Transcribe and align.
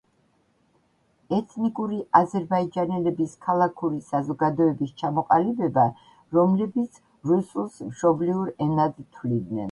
ეთნიკური 1.37 1.97
აზერბაიჯანელების 2.19 3.35
ქალაქური 3.47 3.99
საზოგადოების 4.07 4.93
ჩამოყალიბება, 5.01 5.83
რომლებიც 6.37 6.97
რუსულს 7.33 7.77
მშობლიურ 7.91 8.49
ენად 8.67 8.97
თვლიდნენ. 9.03 9.59